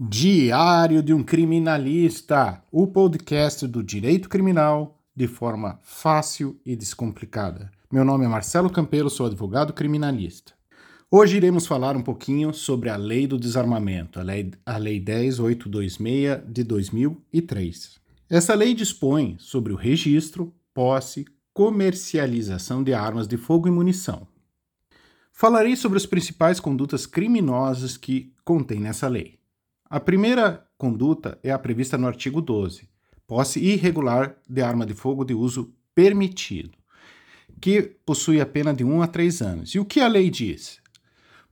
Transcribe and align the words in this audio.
Diário 0.00 1.02
de 1.02 1.12
um 1.12 1.24
Criminalista, 1.24 2.62
o 2.70 2.86
podcast 2.86 3.66
do 3.66 3.82
direito 3.82 4.28
criminal 4.28 4.96
de 5.12 5.26
forma 5.26 5.80
fácil 5.82 6.56
e 6.64 6.76
descomplicada. 6.76 7.68
Meu 7.90 8.04
nome 8.04 8.24
é 8.24 8.28
Marcelo 8.28 8.70
Campelo, 8.70 9.10
sou 9.10 9.26
advogado 9.26 9.72
criminalista. 9.72 10.52
Hoje 11.10 11.36
iremos 11.36 11.66
falar 11.66 11.96
um 11.96 12.02
pouquinho 12.02 12.54
sobre 12.54 12.90
a 12.90 12.96
Lei 12.96 13.26
do 13.26 13.36
Desarmamento, 13.36 14.20
a 14.20 14.22
Lei, 14.22 14.52
a 14.64 14.76
lei 14.76 15.00
10826 15.00 16.42
de 16.46 16.62
2003. 16.62 17.98
Essa 18.30 18.54
lei 18.54 18.74
dispõe 18.74 19.34
sobre 19.40 19.72
o 19.72 19.76
registro, 19.76 20.54
posse, 20.72 21.24
comercialização 21.52 22.84
de 22.84 22.94
armas 22.94 23.26
de 23.26 23.36
fogo 23.36 23.66
e 23.66 23.72
munição. 23.72 24.28
Falarei 25.32 25.74
sobre 25.74 25.98
as 25.98 26.06
principais 26.06 26.60
condutas 26.60 27.04
criminosas 27.04 27.96
que 27.96 28.32
contém 28.44 28.78
nessa 28.78 29.08
lei. 29.08 29.37
A 29.90 29.98
primeira 29.98 30.66
conduta 30.76 31.38
é 31.42 31.50
a 31.50 31.58
prevista 31.58 31.96
no 31.96 32.06
artigo 32.06 32.42
12, 32.42 32.86
posse 33.26 33.58
irregular 33.58 34.36
de 34.46 34.60
arma 34.60 34.84
de 34.84 34.92
fogo 34.92 35.24
de 35.24 35.32
uso 35.32 35.72
permitido, 35.94 36.76
que 37.58 37.80
possui 38.04 38.38
a 38.38 38.44
pena 38.44 38.74
de 38.74 38.84
1 38.84 39.00
a 39.00 39.06
3 39.06 39.40
anos. 39.40 39.70
E 39.70 39.78
o 39.78 39.86
que 39.86 40.00
a 40.00 40.06
lei 40.06 40.28
diz? 40.28 40.78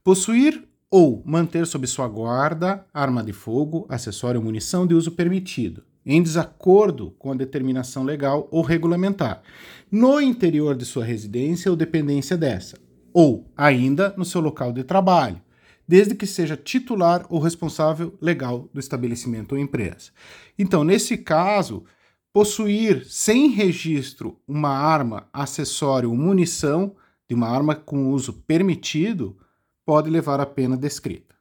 Possuir 0.03 0.67
ou 0.91 1.23
manter 1.25 1.65
sob 1.65 1.87
sua 1.87 2.07
guarda 2.07 2.85
arma 2.93 3.23
de 3.23 3.33
fogo, 3.33 3.87
acessório 3.89 4.39
ou 4.39 4.45
munição 4.45 4.85
de 4.85 4.93
uso 4.93 5.13
permitido, 5.13 5.83
em 6.05 6.21
desacordo 6.21 7.15
com 7.17 7.31
a 7.31 7.35
determinação 7.35 8.03
legal 8.03 8.47
ou 8.51 8.61
regulamentar, 8.61 9.41
no 9.89 10.21
interior 10.21 10.75
de 10.75 10.85
sua 10.85 11.03
residência 11.03 11.71
ou 11.71 11.75
dependência 11.75 12.37
dessa, 12.37 12.77
ou 13.11 13.51
ainda 13.57 14.13
no 14.15 14.23
seu 14.23 14.41
local 14.41 14.71
de 14.71 14.83
trabalho, 14.83 15.41
desde 15.87 16.13
que 16.13 16.27
seja 16.27 16.57
titular 16.57 17.25
ou 17.29 17.39
responsável 17.39 18.17
legal 18.21 18.69
do 18.73 18.79
estabelecimento 18.79 19.53
ou 19.53 19.57
empresa. 19.57 20.11
Então, 20.59 20.83
nesse 20.83 21.17
caso, 21.17 21.85
possuir 22.33 23.05
sem 23.05 23.49
registro 23.49 24.39
uma 24.47 24.69
arma, 24.69 25.27
acessório 25.31 26.09
ou 26.09 26.15
munição 26.15 26.95
de 27.27 27.33
uma 27.33 27.47
arma 27.47 27.75
com 27.75 28.11
uso 28.11 28.33
permitido 28.33 29.37
pode 29.85 30.09
levar 30.09 30.39
à 30.39 30.45
pena 30.45 30.75
descrita. 30.75 31.35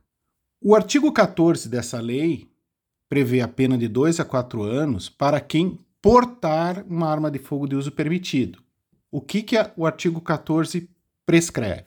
O 0.63 0.75
artigo 0.75 1.13
14 1.13 1.69
dessa 1.69 2.01
lei 2.01 2.49
prevê 3.09 3.41
a 3.41 3.49
pena 3.49 3.77
de 3.77 3.89
2 3.89 4.21
a 4.21 4.25
4 4.25 4.63
anos 4.63 5.09
para 5.09 5.41
quem 5.41 5.79
portar 6.01 6.85
uma 6.89 7.09
arma 7.09 7.31
de 7.31 7.39
fogo 7.39 7.67
de 7.67 7.77
uso 7.77 7.91
permitido. 7.93 8.61
O 9.11 9.21
que, 9.21 9.43
que 9.43 9.57
o 9.77 9.87
artigo 9.87 10.21
14 10.21 10.89
prescreve? 11.25 11.87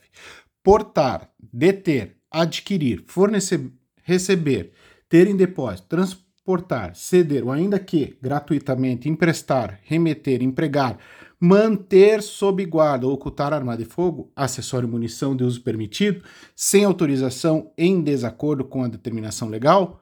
Portar, 0.63 1.29
deter, 1.39 2.18
adquirir, 2.31 3.03
fornecer, 3.07 3.71
receber, 4.03 4.71
ter 5.07 5.27
em 5.27 5.35
depósito, 5.35 5.87
transportar, 5.87 6.95
ceder 6.95 7.43
ou 7.43 7.51
ainda 7.51 7.79
que 7.79 8.17
gratuitamente 8.21 9.09
emprestar, 9.09 9.79
remeter, 9.83 10.41
empregar, 10.41 10.97
manter 11.39 12.21
sob 12.21 12.65
guarda 12.65 13.07
ou 13.07 13.13
ocultar 13.13 13.53
arma 13.53 13.77
de 13.77 13.85
fogo, 13.85 14.31
acessório 14.35 14.87
e 14.87 14.91
munição 14.91 15.35
de 15.35 15.43
uso 15.43 15.61
permitido, 15.61 16.23
sem 16.55 16.83
autorização 16.83 17.71
em 17.77 18.01
desacordo 18.01 18.65
com 18.65 18.83
a 18.83 18.87
determinação 18.87 19.47
legal 19.47 20.01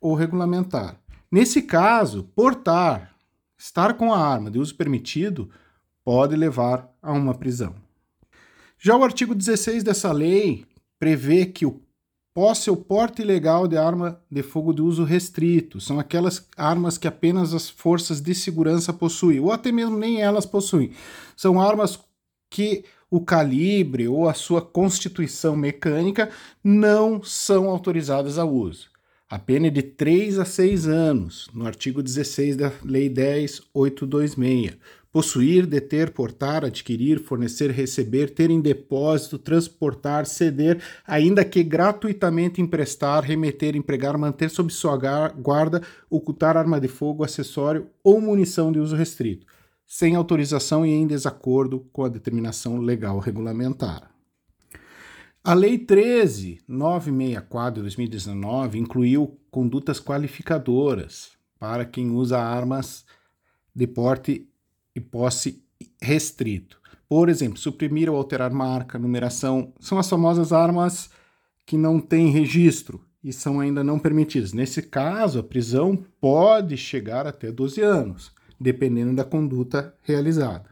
ou 0.00 0.14
regulamentar. 0.14 0.98
Nesse 1.30 1.62
caso, 1.62 2.24
portar, 2.34 3.14
estar 3.58 3.94
com 3.94 4.12
a 4.12 4.18
arma 4.18 4.50
de 4.50 4.58
uso 4.58 4.74
permitido 4.74 5.50
pode 6.02 6.34
levar 6.34 6.90
a 7.02 7.12
uma 7.12 7.34
prisão. 7.34 7.74
Já 8.78 8.96
o 8.96 9.04
artigo 9.04 9.34
16 9.34 9.84
dessa 9.84 10.10
lei 10.10 10.64
prevê 11.00 11.46
que 11.46 11.64
o 11.64 11.80
posse 12.34 12.70
ou 12.70 12.76
porte 12.76 13.22
ilegal 13.22 13.66
de 13.66 13.76
arma 13.76 14.22
de 14.30 14.42
fogo 14.42 14.72
de 14.72 14.82
uso 14.82 15.02
restrito 15.02 15.80
são 15.80 15.98
aquelas 15.98 16.46
armas 16.56 16.96
que 16.96 17.08
apenas 17.08 17.52
as 17.52 17.68
forças 17.68 18.20
de 18.20 18.34
segurança 18.34 18.92
possuem, 18.92 19.40
ou 19.40 19.50
até 19.50 19.72
mesmo 19.72 19.98
nem 19.98 20.20
elas 20.20 20.46
possuem. 20.46 20.92
São 21.36 21.60
armas 21.60 21.98
que 22.48 22.84
o 23.10 23.20
calibre 23.20 24.06
ou 24.06 24.28
a 24.28 24.34
sua 24.34 24.62
constituição 24.62 25.56
mecânica 25.56 26.30
não 26.62 27.22
são 27.22 27.68
autorizadas 27.68 28.38
ao 28.38 28.52
uso. 28.52 28.88
A 29.30 29.38
pena 29.38 29.68
é 29.68 29.70
de 29.70 29.80
3 29.80 30.40
a 30.40 30.44
6 30.44 30.88
anos, 30.88 31.48
no 31.54 31.64
artigo 31.64 32.02
16 32.02 32.56
da 32.56 32.72
Lei 32.84 33.08
10.826 33.08 34.76
possuir, 35.12 35.66
deter, 35.66 36.10
portar, 36.10 36.64
adquirir, 36.64 37.20
fornecer, 37.20 37.70
receber, 37.70 38.30
ter 38.30 38.50
em 38.50 38.60
depósito, 38.60 39.38
transportar, 39.38 40.26
ceder, 40.26 40.82
ainda 41.06 41.44
que 41.44 41.62
gratuitamente 41.62 42.60
emprestar, 42.60 43.22
remeter, 43.22 43.76
empregar, 43.76 44.18
manter 44.18 44.50
sob 44.50 44.72
sua 44.72 44.96
guarda, 44.96 45.80
ocultar 46.08 46.56
arma 46.56 46.80
de 46.80 46.88
fogo, 46.88 47.24
acessório 47.24 47.88
ou 48.02 48.20
munição 48.20 48.72
de 48.72 48.78
uso 48.78 48.96
restrito, 48.96 49.46
sem 49.86 50.14
autorização 50.16 50.84
e 50.84 50.90
em 50.90 51.06
desacordo 51.06 51.86
com 51.92 52.04
a 52.04 52.08
determinação 52.08 52.78
legal 52.78 53.18
regulamentar. 53.18 54.09
A 55.42 55.54
Lei 55.54 55.78
13.964 55.78 57.72
de 57.72 57.80
2019 57.80 58.78
incluiu 58.78 59.40
condutas 59.50 59.98
qualificadoras 59.98 61.30
para 61.58 61.86
quem 61.86 62.10
usa 62.10 62.38
armas 62.38 63.06
de 63.74 63.86
porte 63.86 64.46
e 64.94 65.00
posse 65.00 65.64
restrito. 66.00 66.78
Por 67.08 67.30
exemplo, 67.30 67.58
suprimir 67.58 68.10
ou 68.10 68.16
alterar 68.16 68.52
marca, 68.52 68.98
numeração, 68.98 69.72
são 69.80 69.98
as 69.98 70.10
famosas 70.10 70.52
armas 70.52 71.08
que 71.64 71.78
não 71.78 71.98
têm 71.98 72.30
registro 72.30 73.02
e 73.24 73.32
são 73.32 73.60
ainda 73.60 73.82
não 73.82 73.98
permitidas. 73.98 74.52
Nesse 74.52 74.82
caso, 74.82 75.38
a 75.38 75.42
prisão 75.42 76.04
pode 76.20 76.76
chegar 76.76 77.26
até 77.26 77.50
12 77.50 77.80
anos, 77.80 78.30
dependendo 78.60 79.14
da 79.16 79.24
conduta 79.24 79.94
realizada. 80.02 80.68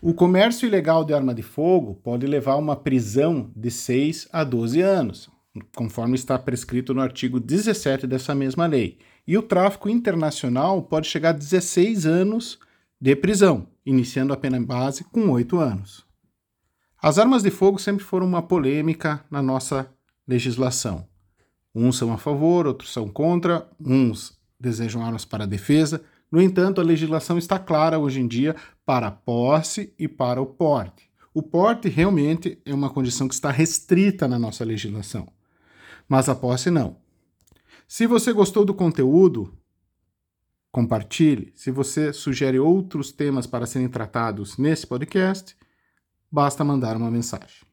O 0.00 0.12
comércio 0.14 0.66
ilegal 0.66 1.04
de 1.04 1.14
arma 1.14 1.34
de 1.34 1.42
fogo 1.42 1.94
pode 1.96 2.26
levar 2.26 2.52
a 2.52 2.56
uma 2.56 2.76
prisão 2.76 3.50
de 3.54 3.70
6 3.70 4.28
a 4.32 4.44
12 4.44 4.80
anos, 4.80 5.30
conforme 5.74 6.14
está 6.14 6.38
prescrito 6.38 6.92
no 6.92 7.00
artigo 7.00 7.40
17 7.40 8.06
dessa 8.06 8.34
mesma 8.34 8.66
lei. 8.66 8.98
E 9.26 9.36
o 9.36 9.42
tráfico 9.42 9.88
internacional 9.88 10.82
pode 10.82 11.08
chegar 11.08 11.30
a 11.30 11.32
16 11.32 12.06
anos 12.06 12.58
de 13.00 13.14
prisão, 13.16 13.66
iniciando 13.84 14.32
a 14.32 14.36
pena 14.36 14.60
base 14.60 15.04
com 15.04 15.30
oito 15.30 15.58
anos. 15.58 16.04
As 17.02 17.18
armas 17.18 17.42
de 17.42 17.50
fogo 17.50 17.78
sempre 17.78 18.04
foram 18.04 18.26
uma 18.26 18.42
polêmica 18.42 19.24
na 19.30 19.42
nossa 19.42 19.90
legislação. 20.26 21.06
Uns 21.74 21.98
são 21.98 22.12
a 22.12 22.16
favor, 22.16 22.66
outros 22.66 22.92
são 22.92 23.08
contra, 23.08 23.68
uns 23.78 24.38
desejam 24.58 25.04
armas 25.04 25.24
para 25.24 25.46
defesa. 25.46 26.02
No 26.30 26.40
entanto, 26.40 26.80
a 26.80 26.84
legislação 26.84 27.38
está 27.38 27.58
clara 27.58 27.98
hoje 27.98 28.20
em 28.20 28.26
dia 28.26 28.56
para 28.84 29.08
a 29.08 29.12
posse 29.12 29.92
e 29.98 30.08
para 30.08 30.40
o 30.40 30.46
porte. 30.46 31.10
O 31.32 31.42
porte 31.42 31.88
realmente 31.88 32.58
é 32.64 32.72
uma 32.72 32.90
condição 32.90 33.28
que 33.28 33.34
está 33.34 33.50
restrita 33.50 34.26
na 34.26 34.38
nossa 34.38 34.64
legislação, 34.64 35.28
mas 36.08 36.28
a 36.28 36.34
posse 36.34 36.70
não. 36.70 36.96
Se 37.86 38.06
você 38.06 38.32
gostou 38.32 38.64
do 38.64 38.74
conteúdo, 38.74 39.52
compartilhe. 40.72 41.52
Se 41.54 41.70
você 41.70 42.12
sugere 42.12 42.58
outros 42.58 43.12
temas 43.12 43.46
para 43.46 43.66
serem 43.66 43.88
tratados 43.88 44.56
nesse 44.56 44.86
podcast, 44.86 45.56
basta 46.30 46.64
mandar 46.64 46.96
uma 46.96 47.10
mensagem. 47.10 47.65